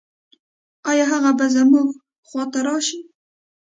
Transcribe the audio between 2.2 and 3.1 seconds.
خواته راشي؟